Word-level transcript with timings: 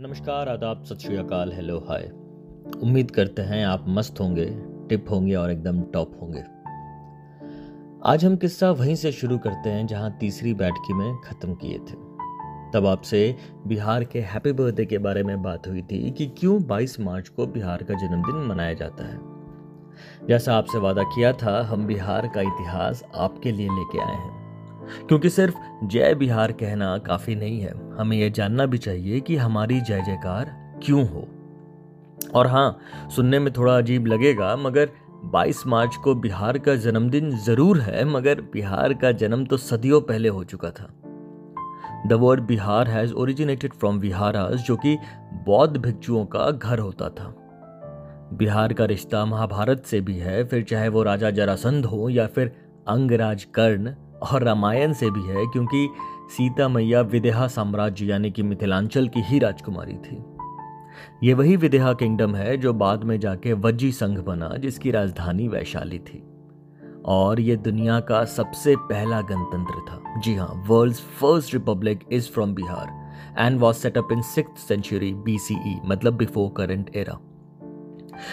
नमस्कार, 0.00 0.48
आदाब, 0.48 0.84
सत 0.84 0.98
श्रीकाल 0.98 1.52
हेलो, 1.52 1.78
हाय। 1.78 2.02
उम्मीद 2.82 3.10
करते 3.10 3.42
हैं 3.42 3.66
आप 3.66 3.84
मस्त 3.88 4.20
होंगे, 4.20 4.44
टिप 4.88 5.06
होंगे 5.10 5.34
और 5.34 5.50
एकदम 5.50 5.82
टॉप 5.82 6.18
होंगे। 6.22 6.40
आज 8.04 8.24
हम 8.24 8.36
किस्सा 8.36 8.70
वहीं 8.70 8.94
से 8.94 9.12
शुरू 9.12 9.38
करते 9.38 9.70
हैं 9.70 9.86
जहाँ 9.86 10.16
तीसरी 10.20 10.54
बैठकी 10.54 10.94
में 10.94 11.16
ख़त्म 11.16 11.54
किए 11.54 11.78
थे। 11.78 11.94
तब 12.74 12.86
आपसे 12.86 13.36
बिहार 13.66 14.04
के 14.04 14.20
हैप्पी 14.20 14.52
बर्थडे 14.52 14.86
के 14.86 14.98
बारे 14.98 15.22
में 15.22 15.42
बात 15.42 15.68
हुई 15.68 15.82
थी 15.82 16.10
कि 16.10 16.26
क्यों 16.26 16.62
22 16.62 17.00
मार्च 17.00 17.28
को 17.28 17.46
बिहार 17.46 17.82
का 17.82 17.94
जन्मदिन 17.94 18.46
मनाया 18.46 18.74
जाता 18.74 19.04
है। 19.04 19.18
जैसा 20.28 20.54
आपसे 20.54 20.78
वादा 20.78 21.02
किया 21.02 21.32
था, 21.32 21.62
हम 21.62 21.86
बिहार 21.86 22.28
का 22.34 22.40
इतिहास 22.40 23.04
आपके 23.16 23.52
लिए 23.52 23.68
लेके 23.68 24.00
आए 24.00 24.14
हैं। 24.14 24.37
क्योंकि 25.08 25.30
सिर्फ़ 25.30 25.54
जय 25.84 26.14
बिहार 26.14 26.52
कहना 26.52 26.98
काफ़ी 26.98 27.34
नहीं 27.34 27.60
है। 27.60 27.96
हमें 27.96 28.16
यह 28.16 28.28
जानना 28.28 28.66
भी 28.66 28.78
चाहिए 28.78 29.20
कि 29.20 29.36
हमारी 29.36 29.80
जय 29.80 30.02
जयकार 30.02 30.56
क्यों 30.84 31.08
हो। 31.08 31.28
और 32.34 32.46
हाँ 32.46 32.78
सुनने 33.16 33.38
में 33.38 33.52
थोड़ा 33.52 33.78
अजीब 33.78 34.06
लगेगा, 34.06 34.56
मगर 34.56 34.90
22 35.24 35.66
मार्च 35.66 35.96
को 35.96 36.14
बिहार 36.14 36.58
का 36.58 36.74
जन्मदिन 36.74 37.30
ज़रूर 37.36 37.80
है, 37.80 38.04
मगर 38.04 38.40
बिहार 38.40 38.94
का 38.94 39.12
जन्म 39.12 39.44
तो 39.44 39.56
सदियों 39.56 40.00
पहले 40.00 40.28
हो 40.28 40.44
चुका 40.44 40.70
था। 40.70 40.94
The 42.06 42.12
word 42.12 42.40
Bihar 42.40 42.88
has 42.88 43.12
originated 43.12 43.72
from 43.72 44.00
viharas 44.00 44.54
जो 44.54 44.76
कि 44.76 44.98
बौद्ध 45.46 45.76
भिक्षुओं 45.76 46.24
का 46.24 46.50
घर 46.50 46.78
होता 46.78 47.08
था। 47.08 47.34
बिहार 48.32 48.72
का 48.72 48.84
रिश्ता 48.84 49.24
महाभारत 49.24 49.82
से 49.86 50.00
भी 50.00 50.16
है, 50.16 50.44
फिर 50.44 50.62
चाहे 50.62 50.88
वो 50.88 51.02
राजा 51.02 51.30
जरासंध 51.30 51.86
हो 51.86 52.08
या 52.08 52.26
फिर 52.26 52.52
अंगराज 52.88 53.44
कर्ण 53.44 53.92
और 54.22 54.42
रामायण 54.42 54.92
से 54.92 55.10
भी 55.10 55.22
है, 55.22 55.46
क्योंकि 55.46 55.88
सीता 56.30 56.68
मैया 56.68 57.00
विदेहा 57.00 57.46
साम्राज्य 57.46 58.06
यानी 58.06 58.30
कि 58.30 58.42
मिथिलांचल 58.42 59.08
की 59.08 59.20
ही 59.20 59.38
राजकुमारी 59.38 59.94
थी। 59.94 60.24
ये 61.22 61.34
वही 61.34 61.56
विदेहा 61.56 61.92
किंगडम 61.92 62.34
है 62.34 62.56
जो 62.56 62.72
बाद 62.72 63.04
में 63.04 63.20
जाके 63.20 63.52
वज्जी 63.52 63.92
संघ 63.92 64.18
बना, 64.18 64.48
जिसकी 64.48 64.90
राजधानी 64.90 65.48
वैशाली 65.48 65.98
थी। 65.98 66.24
और 67.04 67.40
ये 67.40 67.56
दुनिया 67.56 68.00
का 68.00 68.24
सबसे 68.24 68.76
पहला 68.76 69.20
गणतंत्र 69.20 69.74
था। 69.74 70.20
जी 70.20 70.34
हाँ 70.34 70.64
world 70.68 70.94
first 70.94 71.54
republic 71.54 72.00
is 72.12 72.30
from 72.30 72.54
Bihar 72.54 73.14
and 73.38 73.60
was 73.60 73.76
set up 73.76 74.08
in 74.12 74.22
six 74.22 74.68
century 74.68 75.14
BCE 75.14 75.80
मतलब 75.84 76.16
बिफोर 76.16 76.54
करंट 76.56 76.96
एरा। 76.96 77.18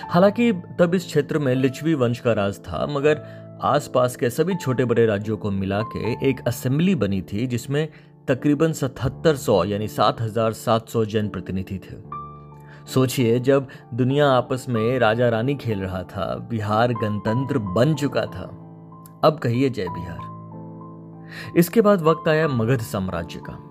हालाँकि 0.10 0.52
तब 0.52 0.92
इस 0.96 1.06
क्षेत्र 1.06 1.40
में 1.40 1.56
लिच्छवी 1.56 1.94
वंश 1.94 2.20
का 2.20 2.34
राज 2.34 2.60
था, 2.60 2.88
मगर 2.90 3.45
आसपास 3.62 4.16
के 4.16 4.30
सभी 4.30 4.56
छोटे 4.56 4.86
बड़े 4.86 5.06
राज्यों 5.06 5.38
को 5.38 5.52
मिला 5.52 5.82
के 5.82 6.30
एक 6.30 6.48
असेंबली 6.48 6.96
बनी 6.96 7.22
थी, 7.22 7.48
जिसमें 7.48 7.90
तकरीबन 8.28 8.74
सतहत्तर 8.74 9.36
सौ 9.36 9.64
यानी 9.64 9.88
सात 9.88 10.22
हज़ार 10.22 10.54
सात 10.54 10.90
सौ 10.90 11.06
जन 11.06 11.28
प्रतिनिधि 11.28 11.78
थे। 11.78 11.98
सोचिए, 12.94 13.40
जब 13.40 13.68
दुनिया 13.94 14.30
आपस 14.30 14.66
में 14.70 15.00
राजा 15.00 15.30
रानी 15.30 15.56
खेल 15.56 15.80
रहा 15.80 16.04
था, 16.04 16.48
बिहार 16.50 16.94
गणतंत्र 16.94 17.58
बन 17.58 17.96
चुका 17.96 18.26
था। 18.26 18.46
अब 19.24 19.40
कहिए 19.44 19.70
जय 19.70 19.88
बिहार। 19.90 21.54
इसके 21.58 21.82
बाद 21.82 22.02
वक्त 22.02 22.28
आया 22.28 22.48
मगध 22.48 22.80
साम्राज्य 22.80 23.40
का। 23.40 23.65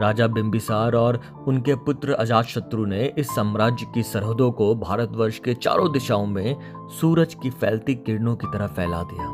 राजा 0.00 0.26
बिंबिसार 0.26 0.94
और 0.94 1.20
उनके 1.48 1.74
पुत्र 1.74 2.12
अजातशत्रु 2.12 2.84
ने 2.84 3.12
इस 3.18 3.28
साम्राज्य 3.28 3.86
की 3.94 4.02
सरहदों 4.02 4.52
को 4.52 4.74
भारतवर्ष 4.74 5.38
के 5.38 5.54
चारों 5.54 5.92
दिशाओं 5.92 6.26
में 6.26 6.56
सूरज 7.00 7.34
की 7.34 7.50
फैलती 7.50 7.94
किरणों 7.94 8.36
की 8.36 8.46
तरह 8.46 8.66
फैला 8.66 9.02
दिया। 9.02 9.32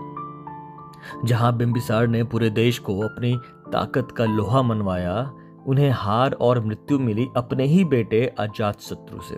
जहाँ 1.25 1.56
बिंबिसार 1.56 2.06
ने 2.06 2.25
पूरे 2.25 2.50
देश 2.50 2.78
को 2.78 3.00
अपनी 3.00 3.36
ताकत 3.72 4.08
का 4.17 4.25
लोहा 4.25 4.62
मनवाया, 4.62 5.33
उन्हें 5.67 5.91
हार 5.91 6.33
और 6.33 6.64
मृत्यु 6.64 6.98
मिली 6.98 7.28
अपने 7.36 7.64
ही 7.64 7.84
बेटे 7.84 8.27
अजात 8.39 8.80
शत्रु 8.80 9.20
से। 9.20 9.36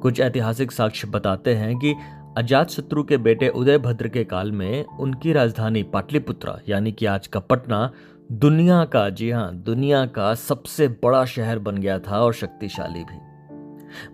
कुछ 0.00 0.20
ऐतिहासिक 0.20 0.72
साक्ष्य 0.72 1.08
बताते 1.08 1.54
हैं 1.54 1.78
कि 1.78 1.94
अजात 2.36 2.70
शत्रु 2.70 3.02
के 3.02 3.16
बेटे 3.16 3.48
उदयभद्र 3.48 4.08
के 4.08 4.24
काल 4.24 4.52
में 4.52 4.84
उनकी 4.84 5.32
राजधानी 5.32 5.82
पाटलिपुत्रा, 5.82 6.58
यानी 6.68 6.92
कि 6.92 7.06
आज 7.06 7.26
का 7.26 7.40
पटना 7.40 7.90
दुनिया 8.32 8.84
का, 8.84 9.08
जी 9.08 9.30
हाँ 9.30 9.54
दुनिया 9.54 10.06
का 10.06 10.34
सबसे 10.34 10.88
बड़ा 10.88 11.24
शहर 11.24 11.58
बन 11.58 11.78
गया 11.78 11.98
था 11.98 12.20
और 12.20 12.32
शक्तिशाली 12.32 13.04
भी। 13.04 13.20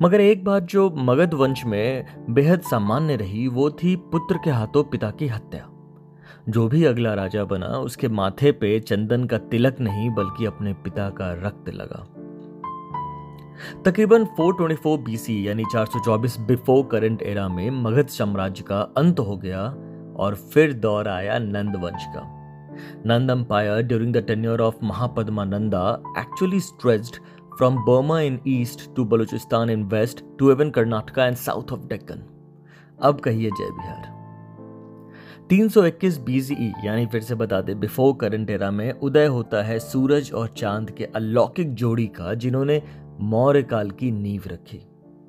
मगर 0.03 0.21
एक 0.21 0.45
बात 0.45 0.63
जो 0.63 0.91
मगध 0.91 1.35
वंश 1.35 1.65
में 1.65 2.07
बेहद 2.31 2.61
सामान्य 2.61 3.17
रही, 3.17 3.49
वो 3.49 3.71
थी 3.71 3.97
पुत्र 3.97 4.39
के 4.45 4.51
हाथों 4.51 4.85
पिता 4.85 5.11
की 5.11 5.27
हत्या। 5.27 5.69
जो 6.49 6.69
भी 6.69 6.85
अगला 6.85 7.15
राजा 7.15 7.45
बना, 7.45 7.67
उसके 7.67 8.09
माथे 8.09 8.53
पे 8.53 8.81
चंदन 8.81 9.25
का 9.25 9.39
तिलक 9.39 9.81
नहीं, 9.81 10.11
बल्कि 10.11 10.47
अपने 10.47 10.73
पिता 10.73 11.11
का 11.11 11.33
रक्त 11.33 11.69
लगा। 11.69 12.07
तकरीबन 13.83 14.25
424 14.25 14.99
बीसी 14.99 15.49
यानी 15.49 15.65
424 15.73 16.39
बिफोर 16.41 16.89
करंट 16.93 17.23
एरा 17.23 17.49
में 17.49 17.71
मगध 17.71 18.07
साम्राज्य 18.07 18.63
का 18.63 18.81
अंत 18.81 19.21
हो 19.21 19.37
गया 19.37 19.63
और 20.17 20.35
फिर 20.35 20.73
दौर 20.73 21.09
आया 21.09 21.39
नंद 21.39 21.77
वंश 21.77 22.05
का। 22.09 22.34
Nand 23.05 23.31
Empire 23.31 23.83
during 23.83 24.13
the 24.13 24.23
tenure 24.23 24.61
of 24.63 24.81
Mahapadma 24.81 25.49
Nanda 25.49 26.01
actually 26.17 26.61
stretched 26.61 27.21
from 27.59 27.85
Burma 27.85 28.23
in 28.25 28.41
east 28.45 28.89
to 28.97 29.05
Balochistan 29.07 29.71
in 29.71 29.89
west 29.89 30.23
to 30.39 30.51
even 30.53 30.73
Karnataka 30.73 31.29
and 31.29 31.39
south 31.39 31.73
of 31.73 31.89
Deccan. 31.89 32.23
अब 33.03 33.21
कहिए 33.21 33.51
जय 33.51 33.71
बिहार 33.79 34.13
321 35.51 36.19
बीसीई 36.27 36.73
यानी 36.85 37.07
फिर 37.13 37.23
से 37.23 37.35
बता 37.35 37.61
दे 37.61 37.75
बिफोर 37.75 38.17
करंट 38.21 38.51
एरा 38.51 38.71
में 38.71 38.91
उदय 38.93 39.27
होता 39.27 39.63
है 39.63 39.79
सूरज 39.81 40.31
और 40.33 40.49
चाँद 40.57 40.91
के 40.99 41.05
अलौकिक 41.17 41.75
जोड़ी 41.83 42.07
का 42.19 42.35
जिन्होंने 42.45 42.83
मौर्य 43.33 43.63
काल 43.73 43.91
की 44.01 44.11
नींव 44.13 44.43
रखी 44.53 44.81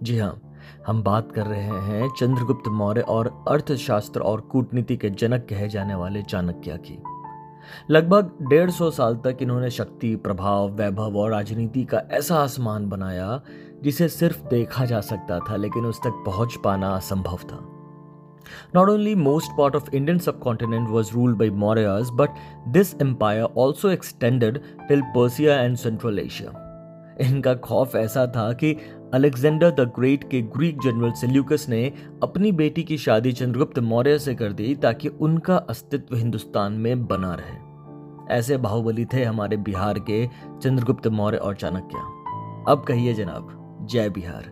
जी 0.03 0.17
हाँ 0.17 0.39
हम 0.87 1.01
बात 1.03 1.31
कर 1.31 1.45
रहे 1.47 1.81
हैं 1.89 2.07
चंद्रगुप्त 2.19 2.67
मौर्य 2.77 3.01
और 3.15 3.27
अर्थशास्त्र 3.49 4.21
और 4.21 4.41
कूटनीति 4.51 4.97
के 4.97 5.09
जनक 5.09 5.45
कहे 5.49 5.67
जाने 5.69 5.95
वाले 5.95 6.21
चाणक्य 6.21 6.77
की 6.87 6.97
लगभग 7.89 8.31
डेढ़ 8.41 8.69
सौ 8.69 8.89
साल 8.91 9.15
तक 9.15 9.37
इन्होंने 9.41 9.69
शक्ति, 9.69 10.15
प्रभाव, 10.15 10.69
वैभव 10.69 11.17
और 11.17 11.31
राजनीति 11.31 11.83
का 11.83 12.01
ऐसा 12.11 12.35
आसमान 12.35 12.89
बनाया, 12.89 13.41
जिसे 13.83 14.09
सिर्फ़ 14.09 14.47
देखा 14.47 14.85
जा 14.85 15.01
सकता 15.01 15.39
था, 15.39 15.55
लेकिन 15.55 15.85
उस 15.85 15.99
तक 15.99 16.23
पहुँच 16.25 16.55
पाना 16.63 16.89
असंभव 16.89 17.37
था। 17.37 17.71
Not 18.75 18.89
only 18.89 19.15
most 19.15 19.51
part 19.51 19.75
of 19.75 19.95
Indian 19.95 20.17
subcontinent 20.39 20.89
was 20.89 21.13
rule 21.13 21.33
by 21.33 21.49
Mauryas 21.49 22.09
but 22.13 22.29
this 22.67 22.95
empire 23.01 23.43
also 23.43 23.89
extended 23.89 24.59
till 24.87 25.01
Persia 25.01 25.61
and 25.61 25.77
Central 25.77 26.19
Asia 26.19 26.64
इनका 27.21 27.53
खौफ 27.53 27.95
ऐसा 27.95 28.27
था 28.27 28.53
कि 28.53 28.77
अलेक्जेंडर 29.13 29.71
द 29.71 29.79
ग्रेट 29.79 30.29
के 30.29 30.41
ग्रीक 30.41 30.81
जनरल 30.81 31.11
सेल्यूकस 31.11 31.65
ने 31.69 31.93
अपनी 32.23 32.51
बेटी 32.51 32.83
की 32.83 32.97
शादी 32.97 33.31
चंद्रगुप्त 33.31 33.79
मौर्य 33.79 34.19
से 34.19 34.35
कर 34.35 34.53
दी 34.53 34.75
ताकि 34.75 35.07
उनका 35.07 35.55
अस्तित्व 35.55 36.15
हिंदुस्तान 36.15 36.73
में 36.73 37.07
बना 37.07 37.33
रहे। 37.33 37.65
ऐसे 38.37 38.57
बाहुबली 38.57 39.05
थे 39.05 39.23
हमारे 39.23 39.57
बिहार 39.57 39.99
के 39.99 40.27
चंद्रगुप्त 40.61 41.07
मौर्य 41.07 41.37
और 41.37 41.55
चाणक्य। 41.55 41.97
अब 42.71 42.85
कहिए 42.87 43.13
जनाब, 43.13 43.77
जय 43.91 44.09
बिहार। 44.09 44.51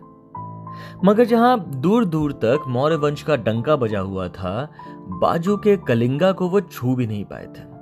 मगर 1.04 1.24
जहाँ 1.24 1.70
दूर 1.70 2.04
दूर 2.04 2.32
तक 2.32 2.64
मौर्य 2.68 2.96
वंश 2.96 3.22
का 3.22 3.36
डंका 3.36 3.76
बजा 3.76 4.00
हुआ 4.00 4.28
था, 4.28 4.72
बाजू 4.98 5.56
के 5.56 5.76
कलिंगा 5.76 6.32
को 6.32 6.48
वो 6.48 6.60
छू 6.60 6.94
भी 6.94 7.06
नहीं 7.06 7.24
पाए 7.24 7.46
थे। 7.46 7.73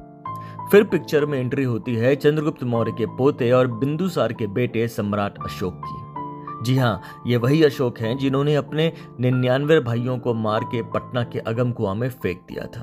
फिर 0.72 0.84
पिक्चर 0.84 1.27
में 1.27 1.38
एंट्री 1.38 1.65
होती 1.65 1.94
है 1.94 2.16
चंद्रगुप्त 2.16 2.62
मौर्य 2.62 2.93
के 2.93 3.06
पोते 3.06 3.50
और 3.50 3.66
बिंदुसार 3.66 4.33
के 4.33 4.47
बेटे 4.47 4.88
सम्राट 4.88 5.34
अशोक 5.44 5.83
की। 5.84 6.65
जी 6.65 6.78
हाँ 6.78 7.03
ये 7.27 7.37
वही 7.37 7.65
अशोक 7.65 7.99
हैं 7.99 8.19
जिन्होंने 8.19 8.55
अपने 8.55 8.93
निन्यानवे 9.21 9.81
भाइयों 9.81 10.19
को 10.19 10.34
मार 10.34 10.65
के 10.65 10.82
पटना 10.82 11.25
के 11.25 11.38
अगम 11.38 11.72
कुआ 11.72 11.94
में 11.94 12.09
फेंक 12.11 12.38
दिया 12.38 12.66
था। 12.66 12.82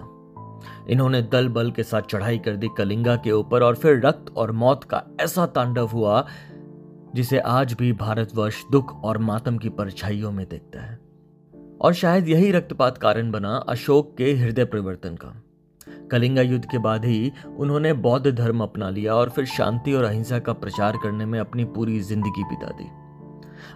इन्होंने 0.89 1.21
दल 1.21 1.47
बल 1.47 1.71
के 1.71 1.83
साथ 1.83 2.01
चढ़ाई 2.01 2.37
कर 2.37 2.55
दी 2.55 2.67
कलिंगा 2.77 3.15
के 3.15 3.31
ऊपर 3.31 3.63
और 3.63 3.75
फिर 3.75 4.05
रक्त 4.05 4.33
और 4.37 4.51
मौत 4.51 4.83
का 4.83 5.03
ऐसा 5.21 5.45
तांडव 5.45 5.87
हुआ, 5.87 6.27
जिसे 7.15 7.39
आज 7.39 7.73
भी 7.73 7.93
भारतवर्ष 7.93 8.63
दुख 8.71 9.03
और 9.03 9.17
मातम 9.17 9.57
की 9.57 9.69
परछाइयों 9.69 10.31
में 10.31 10.49
देखता 10.49 10.81
है। 10.81 10.99
और 11.81 11.93
शायद 11.93 12.29
यही 12.29 12.51
रक्तपात 12.51 12.97
कारण 12.97 13.31
बना 13.31 13.55
अशोक 13.55 14.15
के 14.17 14.33
हृदय 14.33 14.65
परिवर्तन 14.65 15.15
का। 15.15 15.43
कलिंगा 16.11 16.41
युद्ध 16.41 16.65
के 16.65 16.77
बाद 16.77 17.05
ही 17.05 17.31
उन्होंने 17.57 17.93
बौद्ध 17.93 18.31
धर्म 18.31 18.61
अपना 18.61 18.89
लिया 18.89 19.15
और 19.15 19.29
फिर 19.29 19.45
शांति 19.45 19.93
और 19.93 20.03
अहिंसा 20.03 20.39
का 20.39 20.53
प्रचार 20.53 20.97
करने 21.03 21.25
में 21.25 21.39
अपनी 21.39 21.65
पूरी 21.65 21.99
ज़िंदगी 21.99 22.43
बिता 22.43 22.67
दी। 22.67 22.89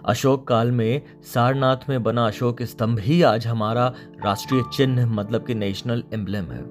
अशोक 0.04 0.46
काल 0.48 0.70
में 0.70 1.02
सारनाथ 1.24 1.88
में 1.88 2.02
बना 2.02 2.26
अशोक 2.26 2.62
स्तंभ 2.62 2.98
ही 2.98 3.22
आज 3.22 3.46
हमारा 3.46 3.86
राष्ट्रीय 4.24 4.62
चिन्ह 4.72 5.06
मतलब 5.06 5.44
कि 5.46 5.54
नेशनल 5.54 6.04
एम्बलम 6.14 6.44
है। 6.44 6.62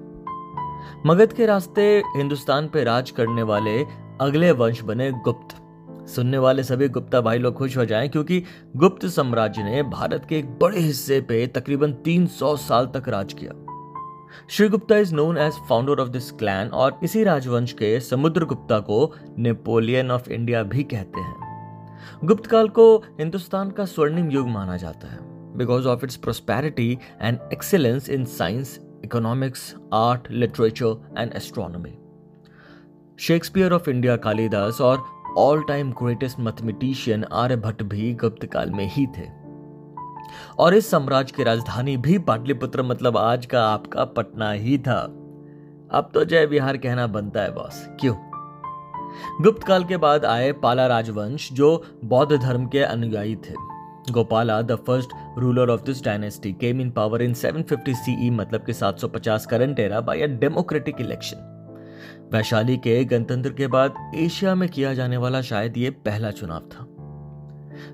मगध 1.06 1.32
के 1.32 1.46
रास्ते 1.46 1.82
हिंदुस्तान 2.16 2.68
पे 2.68 2.84
राज 2.84 3.10
करने 3.10 3.42
वाले 3.42 3.82
अगले 4.20 4.52
वंश 4.52 4.82
बने 4.82 5.10
गुप्त। 5.12 5.56
सुनने 6.08 6.38
वाले 6.38 6.62
सभी 6.62 6.88
गुप्ता 6.88 7.20
भाई 7.20 7.38
लोग 7.38 7.54
खुश 7.54 7.76
हो 7.76 7.84
जाएँ 7.84 8.08
क्योंकि 8.08 8.42
गुप्त 8.76 9.06
साम्राज्य 9.06 9.62
ने 9.62 9.82
भारत 9.82 10.26
के 10.28 10.38
एक 10.38 10.50
बड़े 10.58 10.80
हिस्से 10.80 11.20
पे 11.20 11.46
तकरीबन 11.46 11.92
300 12.04 12.56
साल 12.56 12.86
तक 12.86 13.08
राज 13.08 13.32
किया। 13.32 13.52
Srigupta 14.50 14.96
is 14.96 15.14
known 15.14 15.38
as 15.38 15.52
founder 15.68 16.00
of 16.00 16.08
this 16.08 16.30
clan 16.30 16.68
और 16.68 16.98
इसी 17.04 17.22
राजवंश 17.24 17.72
के 17.72 18.00
समुद्र 18.00 18.44
गुप्ता 18.44 18.78
को 18.78 19.14
नेपोलियन 19.38 20.10
ऑफ़ 20.10 20.28
इंडिया 20.30 20.62
भी 20.62 20.82
कहते 20.82 21.20
हैं। 21.20 22.18
गुप्त 22.24 22.46
काल 22.46 22.68
को 22.68 22.96
हिंदुस्तान 23.20 23.70
का 23.70 23.84
स्वर्णिम 23.84 24.30
युग 24.30 24.48
माना 24.48 24.76
जाता 24.76 25.08
है। 25.08 25.18
Because 25.56 25.86
of 25.86 26.04
its 26.04 26.16
prosperity 26.16 26.98
and 27.22 27.38
excellence 27.52 28.08
in 28.08 28.24
science 28.24 28.78
economics 29.04 29.74
art 29.92 30.30
literature 30.30 31.14
and 31.18 31.32
astronomy 31.32 31.94
Shakespeare 33.18 33.72
of 33.72 33.90
India 33.90 34.16
Kalidas 34.16 34.80
और 34.80 35.02
all 35.38 35.62
time 35.68 35.92
greatest 35.92 36.40
mathematician 36.40 37.24
Aryabhatta 37.32 37.82
भी 37.82 38.12
गुप्त 38.14 38.46
काल 38.46 38.70
में 38.70 38.86
ही 38.86 39.06
थे। 39.06 39.43
और 40.58 40.74
इस 40.74 40.90
साम्राज्य 40.90 41.32
की 41.36 41.42
राजधानी 41.42 41.96
भी 41.96 42.18
पाटलिपुत्र 42.18 42.82
मतलब 42.82 43.16
आज 43.16 43.46
का 43.46 43.68
आपका 43.68 44.04
पटना 44.04 44.50
ही 44.50 44.78
था। 44.78 45.00
अब 45.90 46.10
तो 46.14 46.24
जय 46.24 46.46
विहार 46.46 46.76
कहना 46.76 47.06
बनता 47.06 47.40
है, 47.40 47.54
बॉस। 47.54 47.88
क्यों? 48.00 48.16
गुप्त 49.42 49.62
काल 49.62 49.84
के 49.84 49.96
बाद 49.96 50.24
आए 50.24 50.52
पाला 50.52 50.86
राजवंश, 50.86 51.52
जो 51.52 51.84
बौद्ध 52.04 52.36
धर्म 52.36 52.66
के 52.66 52.78
अनुयायी 52.78 53.36
थे। 53.36 53.74
Gopala 54.10 54.62
the 54.62 54.76
first 54.76 55.10
ruler 55.38 55.70
of 55.70 55.82
this 55.82 56.04
dynasty 56.04 56.52
came 56.52 56.80
in 56.80 56.90
power 56.90 57.22
in 57.22 57.34
750 57.34 57.94
CE 57.94 58.30
मतलब 58.30 58.64
कि 58.64 58.72
750 58.72 59.46
current 59.46 59.80
era 59.80 60.00
by 60.00 60.20
a 60.20 60.26
democratic 60.26 61.00
election 61.00 61.50
Vaishali 62.32 62.76
के 62.76 63.04
गणतंत्र 63.04 63.50
के 63.50 63.66
बाद 63.66 63.94
एशिया 64.14 64.54
में 64.54 64.68
किया 64.68 64.94
जाने 64.94 65.16
वाला 65.16 65.40
शायद 65.42 65.76
ये 65.76 65.90
पहला 65.90 66.30
चुनाव 66.30 66.60
था। 66.60 66.86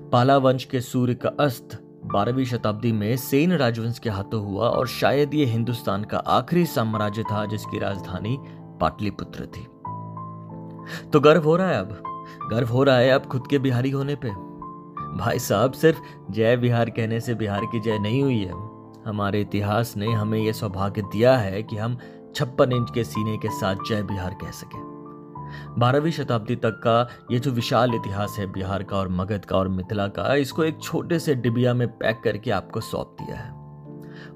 पाला 0.09 0.37
वंश 0.37 0.63
के 0.63 0.81
सूर्य 0.81 1.13
का 1.13 1.29
अस्त 1.39 1.90
बारहवीं 2.05 2.45
शताब्दी 2.45 2.91
में 2.91 3.17
सेन 3.17 3.53
राजवंश 3.53 3.99
के 3.99 4.09
हाथों 4.09 4.45
हुआ 4.45 4.69
और 4.69 4.87
शायद 4.87 5.33
ये 5.33 5.45
हिंदुस्तान 5.45 6.03
का 6.03 6.17
आखिरी 6.17 6.65
साम्राज्य 6.65 7.23
था 7.23 7.45
जिसकी 7.45 7.79
राजधानी 7.79 8.39
पाटलिपुत्र 8.81 9.45
थी। 9.45 9.63
तो 11.09 11.19
गर्व 11.19 11.43
हो 11.43 11.55
रहा 11.55 11.67
है 11.67 11.79
अब? 11.79 12.03
गर्व 12.51 12.67
हो 12.67 12.83
रहा 12.83 12.95
है 12.95 13.09
अब 13.09 13.25
खुद 13.25 13.47
के 13.49 13.59
बिहारी 13.59 13.89
होने 13.89 14.15
पे? 14.15 14.29
भाई 15.17 15.39
साहब, 15.39 15.71
सिर्फ़ 15.71 15.99
जय 16.31 16.57
बिहार 16.57 16.89
कहने 16.89 17.19
से 17.19 17.35
बिहार 17.35 17.61
की 17.65 17.79
जय 17.79 17.99
नहीं 17.99 18.23
हुई 18.23 18.39
है। 18.39 18.53
हमारे 19.05 19.41
इतिहास 19.41 19.93
ने 19.97 20.13
हमें 20.13 20.39
यह 20.39 20.51
सौभाग्य 20.51 21.01
दिया 21.01 21.37
है 21.37 21.63
कि 21.63 21.77
हम 21.77 21.97
छप्पन 22.35 22.71
इंच 22.71 22.91
के 22.93 23.03
सीने 23.03 23.37
के 23.37 23.49
साथ 23.49 23.75
जय 23.89 24.03
बिहार 24.03 24.33
कह 24.33 24.51
सके। 24.51 24.90
बारहवीं 25.77 26.11
शताब्दी 26.11 26.55
तक 26.55 26.71
का 26.71 27.09
ये 27.31 27.39
जो 27.39 27.51
विशाल 27.51 27.95
इतिहास 27.95 28.35
है, 28.39 28.51
बिहार 28.51 28.83
का 28.83 28.97
और 28.97 29.09
मगध 29.09 29.45
का 29.45 29.57
और 29.57 29.67
मिथिला 29.67 30.07
का, 30.07 30.35
इसको 30.35 30.63
एक 30.63 30.77
छोटे 30.81 31.19
से 31.19 31.35
डिबिया 31.35 31.73
में 31.73 31.87
पैक 31.87 32.21
करके 32.23 32.51
आपको 32.51 32.81
सौंप 32.81 33.17
दिया 33.21 33.37
है। 33.37 33.61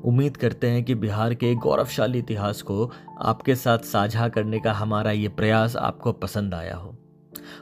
उम्मीद 0.05 0.37
करते 0.37 0.67
हैं 0.67 0.83
कि 0.83 0.95
बिहार 0.95 1.33
के 1.33 1.55
गौरवशाली 1.55 2.19
इतिहास 2.19 2.61
को 2.61 2.91
आपके 3.21 3.55
साथ 3.55 3.77
साझा 3.77 4.29
करने 4.29 4.59
का 4.59 4.73
हमारा 4.73 5.11
ये 5.11 5.27
प्रयास 5.27 5.75
आपको 5.75 6.11
पसंद 6.11 6.53
आया 6.53 6.75
हो। 6.75 6.97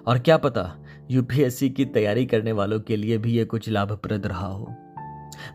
और 0.08 0.20
क्या 0.20 0.38
पता, 0.38 0.76
यूपीएससी 1.12 1.70
की 1.70 1.86
तैयारी 1.86 2.26
करने 2.26 2.52
वालों 2.52 2.80
के 2.80 2.96
लिए 2.96 3.18
भी 3.18 3.32
ये 3.32 3.46
कुछ 3.46 3.70
लाभप्रद 3.70 4.28
रहा 4.28 4.48
हो। 4.48 4.76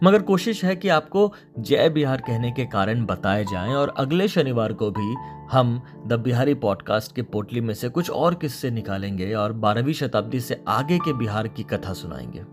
मगर 0.02 0.22
कोशिश 0.22 0.64
है 0.64 0.76
कि 0.76 0.88
आपको 0.88 1.34
जय 1.58 1.88
बिहार 1.88 2.20
कहने 2.20 2.52
के 2.52 2.64
कारण 2.64 3.06
बताए 3.06 3.44
जाएँ 3.44 3.74
और 3.74 3.88
अगले 3.88 4.28
शनिवार 4.28 4.72
को 4.72 4.90
भी 4.90 5.14
हम 5.52 5.82
द 6.06 6.12
बिहारी 6.12 6.54
पॉडकास्ट 6.54 7.14
के 7.14 7.22
पोटली 7.22 7.60
में 7.60 7.74
से 7.74 7.88
कुछ 7.88 8.10
और 8.10 8.34
किस्से 8.34 8.70
निकालेंगे 8.70 9.34
और 9.34 9.52
बारहवीं 9.52 9.92
शताब्दी 9.92 10.40
से 10.40 10.64
आगे 10.68 10.98
के 10.98 11.12
बिहार 11.12 11.48
की 11.48 11.62
कथा 11.62 11.92
सुनाएँगे। 11.92 12.44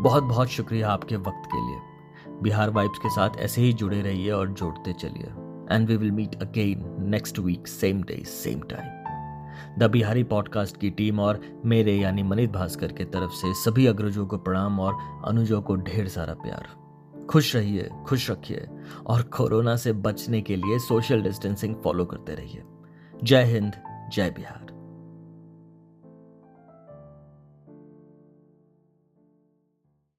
बहुत 0.00 0.22
बहुत 0.22 0.48
शुक्रिया 0.48 0.90
आपके 0.90 1.16
वक्त 1.16 1.48
के 1.54 1.66
लिए। 1.66 1.78
बिहार 2.42 2.70
वाइब्स 2.70 2.98
के 2.98 3.08
साथ 3.08 3.30
ऐसे 3.38 3.62
ही 3.62 3.72
जुड़े 3.72 4.00
रहिए 4.00 4.30
और 4.30 4.48
जोड़ते 4.48 4.92
चलिए। 4.92 5.26
And 5.74 5.88
we 5.88 5.96
will 5.96 6.10
meet 6.10 6.42
again 6.42 6.96
next 7.00 7.38
week 7.38 7.68
same 7.68 8.02
day 8.02 8.24
same 8.26 8.60
time 8.60 8.97
the 9.78 9.82
Bihari 9.82 10.22
podcast 10.22 10.76
की 10.76 10.90
टीम 10.90 11.20
और 11.20 11.40
मेरे 11.64 11.96
यानी 11.96 12.22
मनित 12.22 12.50
भास्कर 12.50 12.92
के 12.92 13.04
तरफ़ 13.04 13.30
से 13.30 13.54
सभी 13.54 13.86
अग्रजों 13.86 14.26
को 14.26 14.38
प्रणाम 14.38 14.80
और 14.80 15.22
अनुजों 15.24 15.62
को 15.62 15.76
ढेर 15.76 16.08
सारा 16.08 16.34
प्यार। 16.34 16.68
खुश 17.26 17.56
रहिए, 17.56 17.90
खुश 18.06 18.30
रखिए 18.30 18.68
और 19.06 19.22
कोरोना 19.22 19.76
से 19.76 19.92
बचने 19.92 20.40
के 20.40 20.56
लिए 20.56 20.78
सोशल 20.78 21.22
डिस्टेंसिंग 21.22 21.76
फॉलो 21.76 22.04
करते 22.04 22.34
रहिए। 22.34 22.62
जय 23.24 23.44
हिंद, 23.44 23.72
जय 24.12 24.30
बिहार। 24.30 24.77